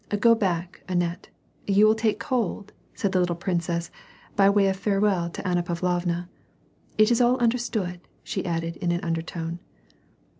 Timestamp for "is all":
7.11-7.37